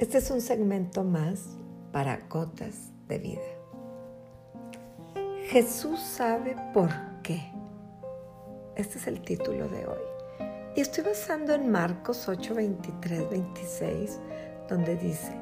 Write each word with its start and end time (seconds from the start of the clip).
Este 0.00 0.18
es 0.18 0.28
un 0.32 0.40
segmento 0.40 1.04
más 1.04 1.56
para 1.92 2.26
gotas 2.28 2.90
de 3.06 3.18
vida. 3.18 3.40
Jesús 5.46 6.00
sabe 6.00 6.56
por 6.72 6.90
qué. 7.22 7.40
Este 8.74 8.98
es 8.98 9.06
el 9.06 9.20
título 9.20 9.68
de 9.68 9.86
hoy. 9.86 10.02
Y 10.74 10.80
estoy 10.80 11.04
basando 11.04 11.54
en 11.54 11.70
Marcos 11.70 12.28
8, 12.28 12.56
23, 12.56 13.30
26, 13.30 14.18
donde 14.68 14.96
dice, 14.96 15.32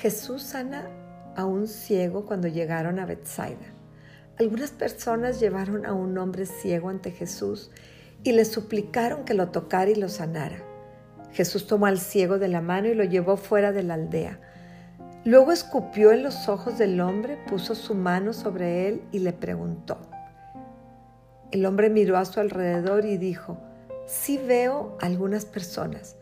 Jesús 0.00 0.42
sana 0.42 0.88
a 1.36 1.44
un 1.44 1.68
ciego 1.68 2.24
cuando 2.24 2.48
llegaron 2.48 2.98
a 3.00 3.04
Bethsaida. 3.04 3.74
Algunas 4.38 4.70
personas 4.70 5.38
llevaron 5.38 5.84
a 5.84 5.92
un 5.92 6.16
hombre 6.16 6.46
ciego 6.46 6.88
ante 6.88 7.10
Jesús 7.10 7.70
y 8.24 8.32
le 8.32 8.46
suplicaron 8.46 9.26
que 9.26 9.34
lo 9.34 9.50
tocara 9.50 9.90
y 9.90 9.96
lo 9.96 10.08
sanara. 10.08 10.67
Jesús 11.32 11.66
tomó 11.66 11.86
al 11.86 11.98
ciego 11.98 12.38
de 12.38 12.48
la 12.48 12.60
mano 12.60 12.88
y 12.88 12.94
lo 12.94 13.04
llevó 13.04 13.36
fuera 13.36 13.72
de 13.72 13.82
la 13.82 13.94
aldea. 13.94 14.40
Luego 15.24 15.52
escupió 15.52 16.12
en 16.12 16.22
los 16.22 16.48
ojos 16.48 16.78
del 16.78 17.00
hombre, 17.00 17.38
puso 17.48 17.74
su 17.74 17.94
mano 17.94 18.32
sobre 18.32 18.88
él 18.88 19.02
y 19.12 19.18
le 19.18 19.32
preguntó. 19.32 19.98
El 21.50 21.66
hombre 21.66 21.90
miró 21.90 22.16
a 22.16 22.24
su 22.24 22.40
alrededor 22.40 23.04
y 23.04 23.18
dijo, 23.18 23.58
sí 24.06 24.38
veo 24.38 24.96
algunas 25.00 25.44
personas, 25.44 26.16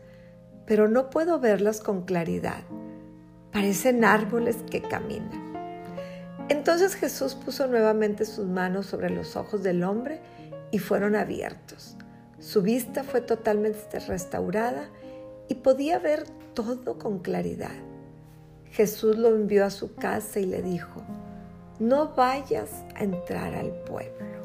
pero 0.65 0.87
no 0.87 1.09
puedo 1.09 1.39
verlas 1.39 1.79
con 1.79 2.03
claridad. 2.03 2.63
Parecen 3.51 4.03
árboles 4.03 4.57
que 4.69 4.81
caminan. 4.81 5.47
Entonces 6.49 6.95
Jesús 6.95 7.35
puso 7.35 7.67
nuevamente 7.67 8.25
sus 8.25 8.45
manos 8.45 8.85
sobre 8.85 9.09
los 9.09 9.35
ojos 9.35 9.63
del 9.63 9.83
hombre 9.83 10.21
y 10.71 10.79
fueron 10.79 11.15
abiertos. 11.15 11.97
Su 12.39 12.61
vista 12.61 13.03
fue 13.03 13.21
totalmente 13.21 13.99
restaurada 13.99 14.89
y 15.47 15.55
podía 15.55 15.97
ver 15.97 16.23
todo 16.53 16.99
con 16.99 17.19
claridad. 17.19 17.75
Jesús 18.65 19.17
lo 19.17 19.29
envió 19.29 19.65
a 19.65 19.71
su 19.71 19.95
casa 19.95 20.39
y 20.39 20.45
le 20.45 20.61
dijo, 20.61 21.01
no 21.79 22.13
vayas 22.15 22.69
a 22.95 23.03
entrar 23.03 23.55
al 23.55 23.71
pueblo. 23.71 24.37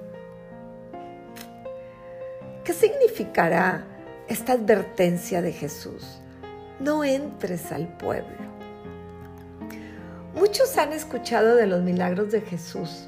¿Qué 2.65 2.73
significará 2.73 3.85
esta 4.27 4.55
advertencia 4.55 5.43
de 5.43 5.53
Jesús? 5.53 6.23
No 6.81 7.05
entres 7.05 7.73
al 7.73 7.89
pueblo. 7.99 8.53
Muchos 10.35 10.79
han 10.79 10.95
escuchado 10.95 11.57
de 11.57 11.67
los 11.67 11.83
milagros 11.83 12.33
de 12.33 12.41
Jesús. 12.41 13.07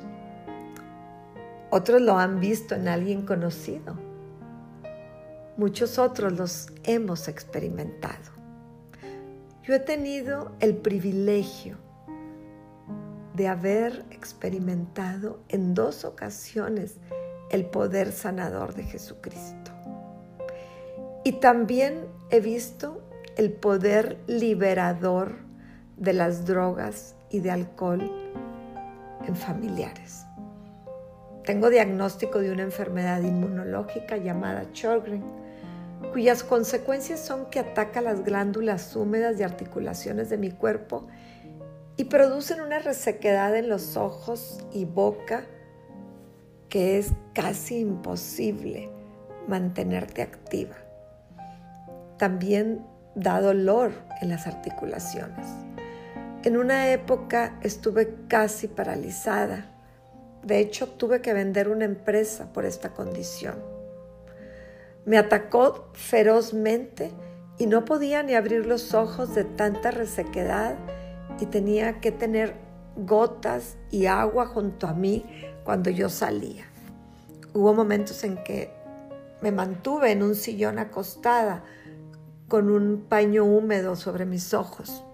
Otros 1.70 2.02
lo 2.02 2.18
han 2.18 2.38
visto 2.38 2.74
en 2.74 2.86
alguien 2.86 3.22
conocido 3.24 4.13
muchos 5.56 5.98
otros 5.98 6.32
los 6.32 6.68
hemos 6.84 7.28
experimentado. 7.28 8.32
Yo 9.62 9.74
he 9.74 9.80
tenido 9.80 10.52
el 10.60 10.76
privilegio 10.76 11.78
de 13.34 13.48
haber 13.48 14.04
experimentado 14.10 15.40
en 15.48 15.74
dos 15.74 16.04
ocasiones 16.04 16.96
el 17.50 17.66
poder 17.66 18.12
sanador 18.12 18.74
de 18.74 18.84
Jesucristo. 18.84 19.72
Y 21.24 21.32
también 21.40 22.06
he 22.30 22.40
visto 22.40 23.02
el 23.36 23.52
poder 23.52 24.18
liberador 24.26 25.36
de 25.96 26.12
las 26.12 26.44
drogas 26.44 27.16
y 27.30 27.40
de 27.40 27.50
alcohol 27.50 28.10
en 29.26 29.34
familiares. 29.34 30.26
Tengo 31.44 31.70
diagnóstico 31.70 32.40
de 32.40 32.52
una 32.52 32.62
enfermedad 32.62 33.22
inmunológica 33.22 34.16
llamada 34.16 34.64
Sjogren 34.72 35.43
cuyas 36.14 36.44
consecuencias 36.44 37.18
son 37.18 37.46
que 37.46 37.58
ataca 37.58 38.00
las 38.00 38.22
glándulas 38.22 38.94
húmedas 38.94 39.40
y 39.40 39.42
articulaciones 39.42 40.30
de 40.30 40.38
mi 40.38 40.52
cuerpo 40.52 41.08
y 41.96 42.04
producen 42.04 42.60
una 42.60 42.78
resequedad 42.78 43.56
en 43.56 43.68
los 43.68 43.96
ojos 43.96 44.60
y 44.72 44.84
boca 44.84 45.44
que 46.68 46.98
es 46.98 47.14
casi 47.32 47.80
imposible 47.80 48.90
mantenerte 49.48 50.22
activa. 50.22 50.76
También 52.16 52.86
da 53.16 53.40
dolor 53.40 53.90
en 54.20 54.28
las 54.28 54.46
articulaciones. 54.46 55.48
En 56.44 56.56
una 56.56 56.92
época 56.92 57.58
estuve 57.60 58.14
casi 58.28 58.68
paralizada. 58.68 59.66
De 60.44 60.60
hecho, 60.60 60.90
tuve 60.90 61.20
que 61.20 61.34
vender 61.34 61.68
una 61.68 61.86
empresa 61.86 62.52
por 62.52 62.66
esta 62.66 62.90
condición. 62.90 63.73
Me 65.06 65.18
atacó 65.18 65.90
ferozmente 65.92 67.12
y 67.58 67.66
no 67.66 67.84
podía 67.84 68.22
ni 68.22 68.34
abrir 68.34 68.66
los 68.66 68.94
ojos 68.94 69.34
de 69.34 69.44
tanta 69.44 69.90
resequedad 69.90 70.76
y 71.40 71.46
tenía 71.46 72.00
que 72.00 72.10
tener 72.10 72.54
gotas 72.96 73.76
y 73.90 74.06
agua 74.06 74.46
junto 74.46 74.86
a 74.86 74.94
mí 74.94 75.24
cuando 75.64 75.90
yo 75.90 76.08
salía. 76.08 76.64
Hubo 77.52 77.74
momentos 77.74 78.24
en 78.24 78.42
que 78.42 78.72
me 79.42 79.52
mantuve 79.52 80.10
en 80.10 80.22
un 80.22 80.34
sillón 80.34 80.78
acostada 80.78 81.64
con 82.48 82.70
un 82.70 83.04
paño 83.08 83.44
húmedo 83.44 83.96
sobre 83.96 84.24
mis 84.24 84.54
ojos. 84.54 85.04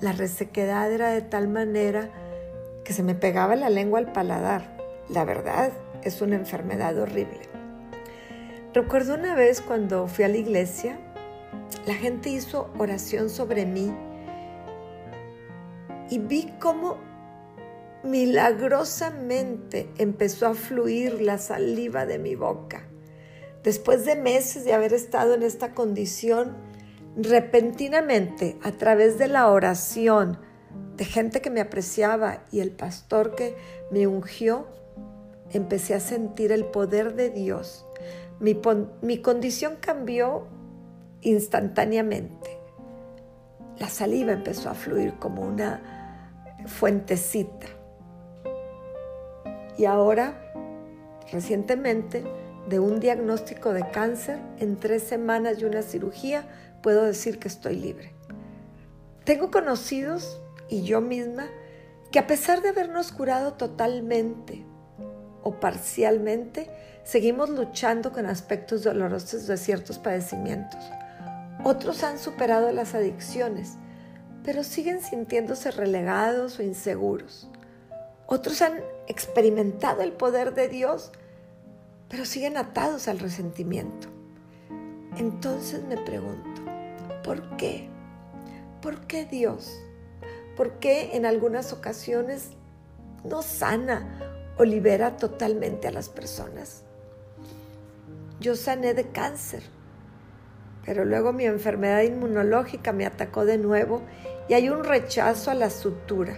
La 0.00 0.12
resequedad 0.12 0.90
era 0.90 1.10
de 1.10 1.22
tal 1.22 1.46
manera 1.46 2.10
que 2.84 2.92
se 2.92 3.04
me 3.04 3.14
pegaba 3.14 3.54
la 3.54 3.70
lengua 3.70 4.00
al 4.00 4.12
paladar. 4.12 4.76
La 5.08 5.24
verdad 5.24 5.72
es 6.02 6.20
una 6.20 6.34
enfermedad 6.34 6.98
horrible. 6.98 7.51
Recuerdo 8.74 9.16
una 9.16 9.34
vez 9.34 9.60
cuando 9.60 10.06
fui 10.06 10.24
a 10.24 10.28
la 10.28 10.38
iglesia, 10.38 10.98
la 11.86 11.92
gente 11.92 12.30
hizo 12.30 12.70
oración 12.78 13.28
sobre 13.28 13.66
mí 13.66 13.94
y 16.08 16.18
vi 16.18 16.50
cómo 16.58 16.96
milagrosamente 18.02 19.90
empezó 19.98 20.46
a 20.46 20.54
fluir 20.54 21.20
la 21.20 21.36
saliva 21.36 22.06
de 22.06 22.18
mi 22.18 22.34
boca. 22.34 22.88
Después 23.62 24.06
de 24.06 24.16
meses 24.16 24.64
de 24.64 24.72
haber 24.72 24.94
estado 24.94 25.34
en 25.34 25.42
esta 25.42 25.74
condición, 25.74 26.56
repentinamente, 27.14 28.56
a 28.62 28.72
través 28.72 29.18
de 29.18 29.28
la 29.28 29.48
oración 29.50 30.38
de 30.96 31.04
gente 31.04 31.42
que 31.42 31.50
me 31.50 31.60
apreciaba 31.60 32.44
y 32.50 32.60
el 32.60 32.70
pastor 32.70 33.34
que 33.34 33.54
me 33.90 34.06
ungió, 34.06 34.66
empecé 35.50 35.92
a 35.92 36.00
sentir 36.00 36.52
el 36.52 36.64
poder 36.64 37.14
de 37.14 37.28
Dios 37.28 37.84
mi, 38.42 39.18
condición 39.18 39.76
cambió 39.80 40.48
instantáneamente. 41.20 42.58
La 43.78 43.88
saliva 43.88 44.32
empezó 44.32 44.68
a 44.68 44.74
fluir 44.74 45.14
como 45.14 45.42
una 45.42 45.80
fuentecita. 46.66 47.68
Y 49.78 49.84
ahora, 49.84 50.52
recientemente, 51.30 52.24
de 52.68 52.80
un 52.80 52.98
diagnóstico 52.98 53.72
de 53.72 53.88
cáncer, 53.90 54.40
en 54.58 54.76
tres 54.76 55.04
semanas 55.04 55.60
y 55.60 55.64
una 55.64 55.82
cirugía, 55.82 56.44
puedo 56.82 57.04
decir 57.04 57.38
que 57.38 57.46
estoy 57.46 57.76
libre. 57.76 58.12
Tengo 59.24 59.52
conocidos 59.52 60.42
y 60.68 60.82
yo 60.82 61.00
misma 61.00 61.46
que 62.10 62.18
a 62.18 62.26
pesar 62.26 62.60
de 62.60 62.70
habernos 62.70 63.12
curado 63.12 63.54
totalmente 63.54 64.66
o 65.42 65.60
parcialmente, 65.60 66.70
seguimos 67.04 67.50
luchando 67.50 68.12
con 68.12 68.26
aspectos 68.26 68.84
dolorosos 68.84 69.46
de 69.46 69.56
ciertos 69.56 69.98
padecimientos. 69.98 70.80
Otros 71.64 72.02
han 72.02 72.18
superado 72.18 72.72
las 72.72 72.94
adicciones, 72.94 73.74
pero 74.44 74.64
siguen 74.64 75.00
sintiéndose 75.00 75.70
relegados 75.70 76.58
o 76.58 76.62
inseguros. 76.62 77.48
Otros 78.26 78.62
han 78.62 78.80
experimentado 79.06 80.02
el 80.02 80.12
poder 80.12 80.54
de 80.54 80.68
Dios, 80.68 81.12
pero 82.08 82.24
siguen 82.24 82.56
atados 82.56 83.08
al 83.08 83.18
resentimiento. 83.18 84.08
Entonces 85.16 85.82
me 85.84 85.98
pregunto, 85.98 86.62
¿por 87.22 87.56
qué? 87.56 87.88
¿Por 88.80 89.06
qué 89.06 89.24
Dios? 89.24 89.78
¿Por 90.56 90.78
qué 90.78 91.16
en 91.16 91.26
algunas 91.26 91.72
ocasiones 91.72 92.50
no 93.24 93.42
sana 93.42 94.31
o 94.58 94.64
libera 94.64 95.16
totalmente 95.16 95.88
a 95.88 95.92
las 95.92 96.08
personas? 96.08 96.84
yo 98.42 98.56
sané 98.56 98.92
de 98.92 99.04
cáncer, 99.04 99.62
pero 100.84 101.04
luego 101.04 101.32
mi 101.32 101.44
enfermedad 101.44 102.02
inmunológica 102.02 102.92
me 102.92 103.06
atacó 103.06 103.44
de 103.44 103.56
nuevo 103.56 104.02
y 104.48 104.54
hay 104.54 104.68
un 104.68 104.84
rechazo 104.84 105.50
a 105.52 105.54
la 105.54 105.70
sutura. 105.70 106.36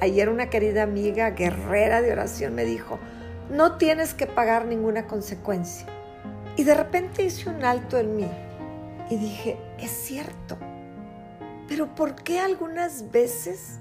Ayer 0.00 0.28
una 0.28 0.48
querida 0.48 0.84
amiga, 0.84 1.30
guerrera 1.30 2.00
de 2.00 2.12
oración, 2.12 2.54
me 2.54 2.64
dijo, 2.64 2.98
no 3.50 3.76
tienes 3.76 4.14
que 4.14 4.26
pagar 4.26 4.64
ninguna 4.64 5.06
consecuencia. 5.06 5.86
Y 6.56 6.64
de 6.64 6.74
repente 6.74 7.24
hice 7.24 7.50
un 7.50 7.64
alto 7.64 7.98
en 7.98 8.16
mí 8.16 8.30
y 9.10 9.16
dije, 9.16 9.58
es 9.78 9.90
cierto, 9.90 10.56
pero 11.68 11.94
¿por 11.94 12.14
qué 12.14 12.38
algunas 12.38 13.10
veces 13.10 13.80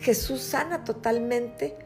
Jesús 0.00 0.42
sana 0.42 0.84
totalmente 0.84 1.76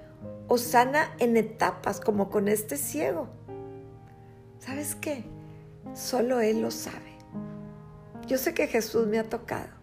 o 0.48 0.58
sana 0.58 1.14
en 1.18 1.36
etapas 1.36 2.00
como 2.00 2.30
con 2.30 2.48
este 2.48 2.76
ciego? 2.76 3.28
¿Sabes 4.58 4.94
qué? 4.94 5.24
Solo 5.94 6.40
Él 6.40 6.62
lo 6.62 6.70
sabe. 6.70 7.12
Yo 8.26 8.38
sé 8.38 8.54
que 8.54 8.68
Jesús 8.68 9.06
me 9.06 9.18
ha 9.18 9.24
tocado 9.28 9.82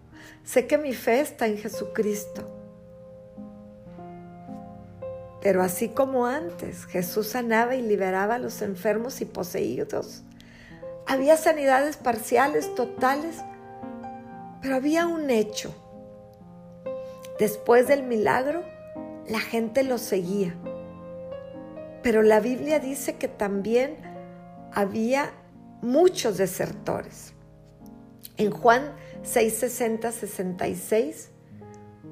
sé 0.49 0.65
que 0.65 0.79
mi 0.79 0.93
fe 0.93 1.21
está 1.21 1.45
en 1.45 1.57
Jesucristo. 1.57 2.49
Pero 5.41 5.61
así 5.61 5.89
como 5.89 6.25
antes, 6.25 6.85
Jesús 6.85 7.27
sanaba 7.27 7.75
y 7.75 7.83
liberaba 7.83 8.35
a 8.35 8.39
los 8.39 8.63
enfermos 8.63 9.21
y 9.21 9.25
poseídos. 9.25 10.23
Había 11.05 11.37
sanidades 11.37 11.97
parciales, 11.97 12.73
totales, 12.73 13.35
pero 14.61 14.75
había 14.75 15.05
un 15.05 15.29
hecho. 15.29 15.71
Después 17.39 17.87
del 17.87 18.01
milagro, 18.01 18.63
la 19.29 19.39
gente 19.39 19.83
lo 19.83 19.97
seguía. 19.97 20.55
Pero 22.01 22.21
la 22.21 22.39
Biblia 22.39 22.79
dice 22.79 23.15
que 23.17 23.27
también 23.27 23.97
había 24.73 25.31
muchos 25.81 26.37
desertores. 26.37 27.33
En 28.37 28.51
Juan 28.51 28.93
6:60, 29.23 30.11
66, 30.11 31.29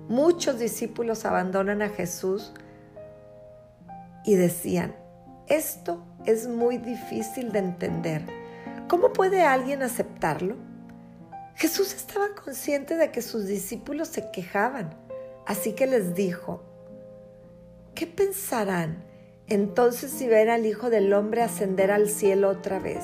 muchos 0.10 0.60
discípulos 0.60 1.26
abandonan 1.26 1.82
a 1.82 1.90
Jesús 1.90 2.54
y 4.26 4.36
decían, 4.36 4.96
esto 5.48 6.06
es 6.26 6.48
muy 6.48 6.78
difícil 6.78 7.52
de 7.54 7.60
entender. 7.60 8.26
¿Cómo 8.90 9.14
puede 9.14 9.44
alguien 9.44 9.82
aceptarlo? 9.82 10.56
Jesús 11.56 11.94
estaba 11.94 12.36
consciente 12.36 12.98
de 12.98 13.12
que 13.12 13.22
sus 13.22 13.48
discípulos 13.48 14.10
se 14.10 14.30
quejaban, 14.32 14.94
así 15.46 15.74
que 15.74 15.88
les 15.88 16.14
dijo, 16.14 16.62
¿qué 17.98 18.06
pensarán 18.06 19.04
entonces 19.48 20.12
si 20.12 20.28
ven 20.28 20.50
al 20.50 20.68
Hijo 20.68 20.92
del 20.92 21.12
Hombre 21.14 21.42
ascender 21.42 21.90
al 21.90 22.08
cielo 22.08 22.50
otra 22.50 22.78
vez? 22.78 23.04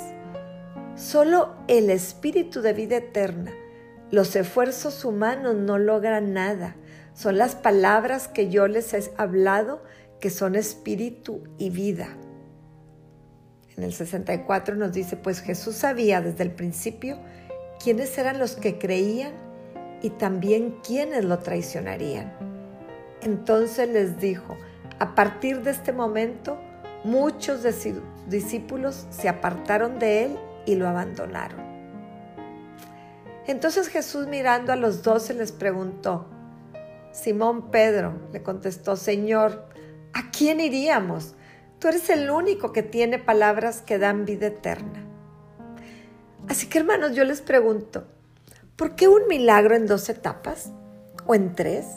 Solo 0.96 1.56
el 1.68 1.90
Espíritu 1.90 2.62
de 2.62 2.74
vida 2.74 2.98
eterna, 2.98 3.52
los 4.12 4.36
esfuerzos 4.36 5.04
humanos 5.04 5.56
no 5.56 5.80
logran 5.80 6.34
nada. 6.34 6.76
Son 7.16 7.40
las 7.40 7.56
palabras 7.56 8.28
que 8.28 8.50
yo 8.50 8.68
les 8.68 8.94
he 8.94 9.12
hablado 9.18 9.82
que 10.20 10.30
son 10.30 10.54
espíritu 10.54 11.44
y 11.58 11.72
vida. 11.72 12.10
En 13.76 13.84
el 13.84 13.94
64 13.94 14.76
nos 14.76 14.94
dice, 14.94 15.18
pues 15.18 15.42
Jesús 15.42 15.76
sabía 15.76 16.22
desde 16.22 16.44
el 16.44 16.52
principio 16.52 17.18
quiénes 17.84 18.16
eran 18.20 18.38
los 18.38 18.56
que 18.56 18.78
creían 18.78 19.34
y 20.04 20.12
también 20.12 20.76
quiénes 20.86 21.26
lo 21.26 21.40
traicionarían. 21.40 22.32
Entonces 23.24 23.90
les 23.90 24.20
dijo, 24.20 24.56
a 25.04 25.16
partir 25.16 25.64
de 25.64 25.72
este 25.72 25.92
momento, 25.92 26.58
muchos 27.04 27.62
de 27.62 27.74
sus 27.74 27.96
discípulos 28.28 29.06
se 29.10 29.28
apartaron 29.28 30.00
de 30.00 30.24
él 30.24 30.40
y 30.66 30.76
lo 30.76 30.88
abandonaron. 30.88 31.60
Entonces 33.46 33.90
Jesús 33.90 34.28
mirando 34.28 34.72
a 34.72 34.78
los 34.78 35.04
doce 35.04 35.34
les 35.34 35.52
preguntó, 35.52 36.30
Simón 37.12 37.70
Pedro 37.70 38.14
le 38.32 38.44
contestó, 38.44 38.96
Señor, 38.96 39.66
¿a 40.14 40.32
quién 40.32 40.62
iríamos? 40.62 41.36
Tú 41.80 41.90
eres 41.90 42.10
el 42.10 42.30
único 42.30 42.72
que 42.72 42.82
tiene 42.82 43.20
palabras 43.20 43.82
que 43.82 44.00
dan 44.00 44.24
vida 44.24 44.48
eterna. 44.48 45.06
Así 46.48 46.68
que 46.68 46.78
hermanos, 46.78 47.14
yo 47.14 47.26
les 47.26 47.42
pregunto, 47.42 48.06
¿por 48.78 48.96
qué 48.96 49.10
un 49.10 49.28
milagro 49.28 49.76
en 49.76 49.86
dos 49.86 50.08
etapas 50.08 50.72
o 51.26 51.36
en 51.36 51.56
tres? 51.56 51.88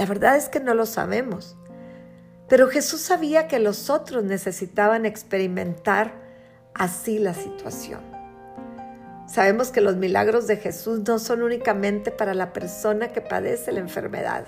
La 0.00 0.06
verdad 0.06 0.36
es 0.36 0.48
que 0.48 0.58
no 0.58 0.74
lo 0.74 0.84
sabemos. 0.84 1.56
Pero 2.50 2.66
Jesús 2.66 3.00
sabía 3.00 3.46
que 3.46 3.60
los 3.60 3.90
otros 3.90 4.24
necesitaban 4.24 5.06
experimentar 5.06 6.14
así 6.74 7.20
la 7.20 7.32
situación. 7.32 8.00
Sabemos 9.28 9.70
que 9.70 9.80
los 9.80 9.94
milagros 9.94 10.48
de 10.48 10.56
Jesús 10.56 11.02
no 11.06 11.20
son 11.20 11.44
únicamente 11.44 12.10
para 12.10 12.34
la 12.34 12.52
persona 12.52 13.12
que 13.12 13.20
padece 13.20 13.70
la 13.70 13.78
enfermedad, 13.78 14.46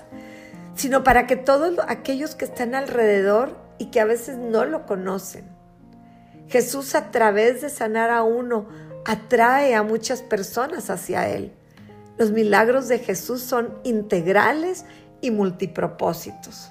sino 0.75 1.05
para 1.05 1.27
que 1.27 1.37
todos 1.37 1.79
aquellos 1.87 2.35
que 2.35 2.43
están 2.43 2.75
alrededor 2.75 3.57
y 3.77 3.85
que 3.85 4.01
a 4.01 4.05
veces 4.05 4.35
no 4.35 4.65
lo 4.65 4.85
conocen. 4.85 5.45
Jesús 6.49 6.95
a 6.95 7.09
través 7.09 7.61
de 7.61 7.69
sanar 7.69 8.09
a 8.09 8.23
uno 8.23 8.67
atrae 9.05 9.75
a 9.75 9.83
muchas 9.83 10.21
personas 10.21 10.89
hacia 10.89 11.29
Él. 11.29 11.53
Los 12.17 12.31
milagros 12.31 12.89
de 12.89 12.99
Jesús 12.99 13.41
son 13.41 13.79
integrales 13.85 14.83
y 15.21 15.31
multipropósitos. 15.31 16.69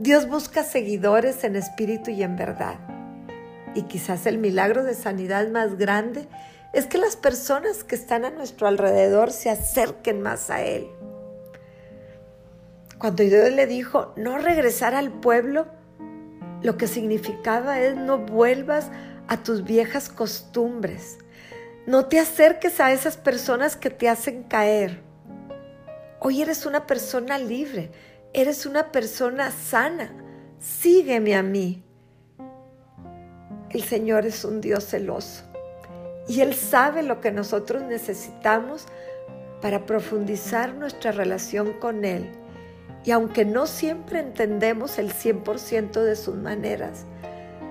Dios 0.00 0.28
busca 0.28 0.64
seguidores 0.64 1.44
en 1.44 1.54
espíritu 1.54 2.10
y 2.10 2.24
en 2.24 2.34
verdad. 2.34 2.80
Y 3.76 3.82
quizás 3.82 4.26
el 4.26 4.38
milagro 4.38 4.82
de 4.82 4.94
sanidad 4.94 5.48
más 5.48 5.78
grande 5.78 6.26
es 6.72 6.86
que 6.86 6.98
las 6.98 7.14
personas 7.14 7.84
que 7.84 7.94
están 7.94 8.24
a 8.24 8.30
nuestro 8.30 8.66
alrededor 8.66 9.30
se 9.30 9.50
acerquen 9.50 10.20
más 10.20 10.50
a 10.50 10.62
Él. 10.62 10.88
Cuando 12.98 13.22
Dios 13.22 13.52
le 13.52 13.68
dijo 13.68 14.12
no 14.16 14.38
regresar 14.38 14.96
al 14.96 15.12
pueblo, 15.12 15.66
lo 16.60 16.76
que 16.76 16.88
significaba 16.88 17.78
es 17.78 17.94
no 17.94 18.18
vuelvas 18.18 18.90
a 19.28 19.44
tus 19.44 19.62
viejas 19.62 20.08
costumbres. 20.08 21.18
No 21.86 22.06
te 22.06 22.18
acerques 22.18 22.80
a 22.80 22.92
esas 22.92 23.16
personas 23.16 23.76
que 23.76 23.90
te 23.90 24.08
hacen 24.08 24.42
caer. 24.42 25.02
Hoy 26.18 26.42
eres 26.42 26.66
una 26.66 26.86
persona 26.86 27.38
libre, 27.38 27.92
eres 28.34 28.66
una 28.66 28.90
persona 28.90 29.50
sana. 29.52 30.12
Sígueme 30.58 31.36
a 31.36 31.42
mí. 31.42 31.82
El 33.70 33.82
Señor 33.82 34.26
es 34.26 34.44
un 34.44 34.60
Dios 34.60 34.84
celoso 34.84 35.44
y 36.28 36.40
Él 36.40 36.54
sabe 36.54 37.02
lo 37.02 37.20
que 37.20 37.30
nosotros 37.30 37.82
necesitamos 37.82 38.86
para 39.62 39.86
profundizar 39.86 40.74
nuestra 40.74 41.12
relación 41.12 41.72
con 41.74 42.04
Él 42.04 42.30
y 43.04 43.10
aunque 43.10 43.44
no 43.44 43.66
siempre 43.66 44.20
entendemos 44.20 44.98
el 44.98 45.12
100% 45.12 46.02
de 46.02 46.16
sus 46.16 46.34
maneras, 46.36 47.04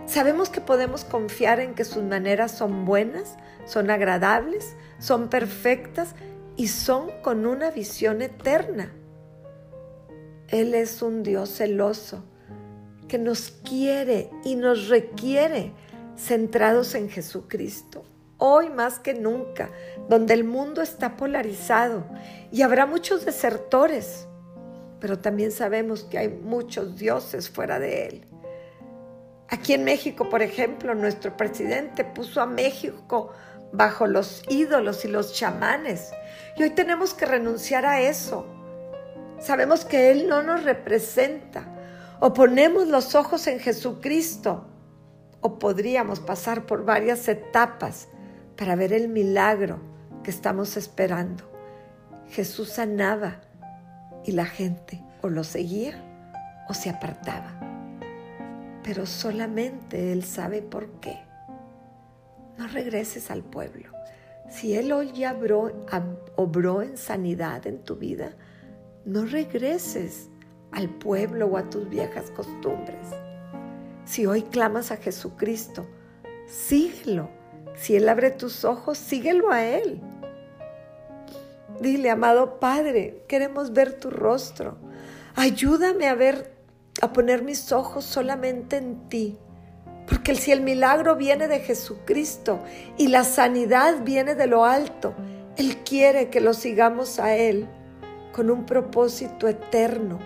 sabemos 0.06 0.50
que 0.50 0.62
podemos 0.62 1.04
confiar 1.04 1.60
en 1.60 1.74
que 1.74 1.86
sus 1.86 2.04
maneras 2.04 2.52
son 2.52 2.86
buenas, 2.86 3.38
son 3.66 3.90
agradables, 3.90 4.76
son 5.00 5.30
perfectas 5.30 6.16
y 6.56 6.68
son 6.68 7.10
con 7.22 7.46
una 7.46 7.72
visión 7.72 8.22
eterna. 8.22 8.92
Él 10.50 10.74
es 10.74 11.02
un 11.02 11.24
Dios 11.24 11.50
celoso 11.50 12.24
que 13.08 13.18
nos 13.18 13.52
quiere 13.52 14.30
y 14.44 14.56
nos 14.56 14.88
requiere 14.90 15.74
centrados 16.18 16.96
en 16.96 17.10
Jesucristo. 17.10 18.04
Hoy 18.38 18.70
más 18.70 19.00
que 19.00 19.14
nunca, 19.14 19.70
donde 20.10 20.34
el 20.34 20.44
mundo 20.44 20.82
está 20.82 21.16
polarizado 21.16 22.04
y 22.52 22.62
habrá 22.62 22.86
muchos 22.86 23.26
desertores, 23.26 24.28
pero 25.00 25.20
también 25.20 25.52
sabemos 25.52 26.04
que 26.04 26.18
hay 26.18 26.30
muchos 26.30 26.98
dioses 26.98 27.50
fuera 27.50 27.80
de 27.80 28.08
él. 28.08 28.26
Aquí 29.50 29.74
en 29.74 29.84
México, 29.84 30.30
por 30.30 30.42
ejemplo, 30.42 30.96
nuestro 30.96 31.38
presidente 31.38 32.04
puso 32.04 32.42
a 32.42 32.46
México 32.46 33.32
bajo 33.72 34.08
los 34.08 34.44
ídolos 34.50 35.06
y 35.06 35.10
los 35.10 35.34
chamanes. 35.34 36.12
Y 36.58 36.64
hoy 36.64 36.70
tenemos 36.72 37.14
que 37.14 37.26
renunciar 37.26 37.86
a 37.86 38.02
eso. 38.02 38.46
Sabemos 39.44 39.84
que 39.84 40.10
Él 40.10 40.30
no 40.30 40.42
nos 40.42 40.64
representa. 40.64 41.68
O 42.22 42.34
ponemos 42.34 42.88
los 42.88 43.14
ojos 43.14 43.46
en 43.48 43.60
Jesucristo. 43.60 44.66
O 45.42 45.60
podríamos 45.60 46.22
pasar 46.22 46.66
por 46.66 46.86
varias 46.86 47.28
etapas 47.28 48.08
para 48.56 48.76
ver 48.76 48.94
el 48.94 49.10
milagro 49.10 49.80
que 50.24 50.32
estamos 50.32 50.78
esperando. 50.78 51.44
Jesús 52.30 52.70
sanaba 52.70 53.42
y 54.24 54.32
la 54.32 54.46
gente 54.46 55.04
o 55.22 55.28
lo 55.28 55.44
seguía 55.44 56.02
o 56.70 56.74
se 56.74 56.90
apartaba. 56.90 57.60
Pero 58.82 59.06
solamente 59.06 60.14
Él 60.14 60.24
sabe 60.24 60.62
por 60.62 60.88
qué. 61.02 61.20
No 62.58 62.68
regreses 62.68 63.30
al 63.30 63.44
pueblo. 63.44 63.90
Si 64.50 64.76
Él 64.78 64.94
hoy 64.94 65.12
ya 65.12 65.34
obró, 66.36 66.82
en 66.82 66.98
sanidad 66.98 67.68
en 67.68 67.84
tu 67.84 67.98
vida, 67.98 68.36
no 69.06 69.26
regreses 69.26 70.30
al 70.72 70.90
pueblo 70.90 71.48
o 71.48 71.58
a 71.58 71.70
tus 71.70 71.90
viejas 71.90 72.32
costumbres. 72.32 73.08
Si 74.06 74.26
hoy 74.26 74.44
clamas 74.44 74.92
a 74.92 74.98
Jesucristo, 74.98 75.86
síguelo. 76.48 77.30
Si 77.76 77.96
Él 77.96 78.08
abre 78.08 78.32
tus 78.32 78.66
ojos, 78.66 78.98
síguelo 78.98 79.52
a 79.52 79.64
Él. 79.64 80.02
Dile, 81.80 82.10
amado 82.10 82.60
Padre, 82.60 83.24
queremos 83.28 83.74
ver 83.74 84.00
tu 84.00 84.10
rostro. 84.10 84.78
Ayúdame 85.36 86.08
a 86.08 86.16
ver, 86.16 86.54
a 87.02 87.12
poner 87.12 87.44
mis 87.44 87.72
ojos 87.72 88.06
solamente 88.06 88.78
en 88.78 89.10
ti. 89.10 89.38
Porque 90.08 90.36
si 90.36 90.52
el 90.52 90.62
milagro 90.62 91.16
viene 91.16 91.48
de 91.48 91.60
Jesucristo 91.60 92.62
y 92.98 93.08
la 93.08 93.24
sanidad 93.24 94.04
viene 94.04 94.36
de 94.36 94.48
lo 94.48 94.66
alto, 94.66 95.14
Él 95.58 95.78
quiere 95.78 96.30
que 96.30 96.42
lo 96.42 96.54
sigamos 96.54 97.20
a 97.20 97.36
Él 97.36 97.68
con 98.34 98.50
un 98.50 98.66
propósito 98.66 99.48
eterno. 99.48 100.20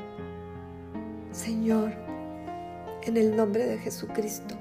Señor, 1.31 1.91
en 3.03 3.17
el 3.17 3.35
nombre 3.35 3.67
de 3.67 3.77
Jesucristo, 3.77 4.55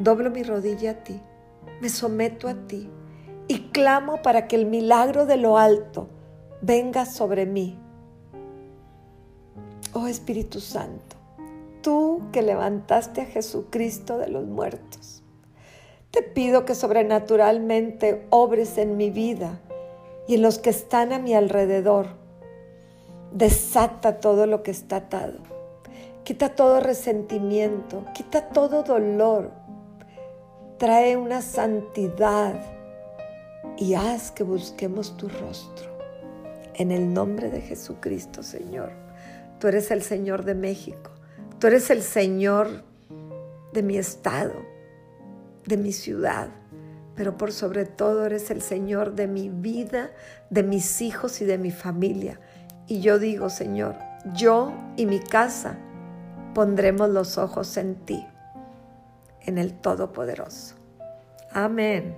doblo 0.00 0.30
mi 0.30 0.42
rodilla 0.42 0.92
a 0.92 1.04
ti, 1.04 1.20
me 1.80 1.88
someto 1.88 2.48
a 2.48 2.54
ti 2.54 2.90
y 3.46 3.68
clamo 3.68 4.22
para 4.22 4.48
que 4.48 4.56
el 4.56 4.66
milagro 4.66 5.26
de 5.26 5.36
lo 5.36 5.58
alto 5.58 6.08
venga 6.62 7.06
sobre 7.06 7.46
mí. 7.46 7.78
Oh 9.92 10.06
Espíritu 10.08 10.60
Santo, 10.60 11.16
tú 11.82 12.22
que 12.32 12.42
levantaste 12.42 13.20
a 13.20 13.26
Jesucristo 13.26 14.18
de 14.18 14.28
los 14.28 14.46
muertos, 14.46 15.22
te 16.10 16.22
pido 16.22 16.64
que 16.64 16.74
sobrenaturalmente 16.74 18.26
obres 18.30 18.78
en 18.78 18.96
mi 18.96 19.10
vida 19.10 19.60
y 20.26 20.36
en 20.36 20.42
los 20.42 20.58
que 20.58 20.70
están 20.70 21.12
a 21.12 21.18
mi 21.18 21.34
alrededor. 21.34 22.25
Desata 23.36 24.18
todo 24.18 24.46
lo 24.46 24.62
que 24.62 24.70
está 24.70 24.96
atado. 24.96 25.40
Quita 26.24 26.54
todo 26.54 26.80
resentimiento, 26.80 28.02
quita 28.14 28.48
todo 28.48 28.82
dolor. 28.82 29.50
Trae 30.78 31.18
una 31.18 31.42
santidad 31.42 32.58
y 33.76 33.92
haz 33.92 34.30
que 34.30 34.42
busquemos 34.42 35.18
tu 35.18 35.28
rostro. 35.28 35.98
En 36.72 36.90
el 36.90 37.12
nombre 37.12 37.50
de 37.50 37.60
Jesucristo, 37.60 38.42
Señor. 38.42 38.92
Tú 39.60 39.68
eres 39.68 39.90
el 39.90 40.00
Señor 40.00 40.46
de 40.46 40.54
México. 40.54 41.10
Tú 41.58 41.66
eres 41.66 41.90
el 41.90 42.02
Señor 42.02 42.84
de 43.74 43.82
mi 43.82 43.98
estado, 43.98 44.54
de 45.66 45.76
mi 45.76 45.92
ciudad, 45.92 46.48
pero 47.14 47.36
por 47.36 47.52
sobre 47.52 47.84
todo 47.84 48.24
eres 48.24 48.50
el 48.50 48.62
Señor 48.62 49.14
de 49.14 49.26
mi 49.26 49.50
vida, 49.50 50.12
de 50.48 50.62
mis 50.62 51.02
hijos 51.02 51.42
y 51.42 51.44
de 51.44 51.58
mi 51.58 51.70
familia. 51.70 52.40
Y 52.88 53.00
yo 53.00 53.18
digo, 53.18 53.50
Señor, 53.50 53.96
yo 54.34 54.72
y 54.96 55.06
mi 55.06 55.20
casa 55.20 55.76
pondremos 56.54 57.10
los 57.10 57.36
ojos 57.38 57.76
en 57.76 57.96
ti, 57.96 58.24
en 59.42 59.58
el 59.58 59.74
Todopoderoso. 59.74 60.76
Amén. 61.52 62.16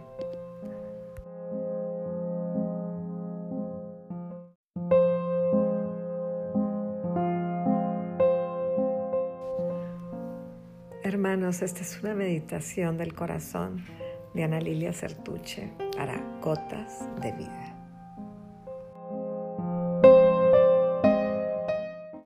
Hermanos, 11.02 11.62
esta 11.62 11.80
es 11.80 11.98
una 12.02 12.14
meditación 12.14 12.98
del 12.98 13.14
corazón 13.14 13.84
de 14.34 14.44
Ana 14.44 14.60
Lilia 14.60 14.92
Certuche 14.92 15.72
para 15.96 16.20
Gotas 16.42 17.08
de 17.22 17.32
Vida. 17.32 17.77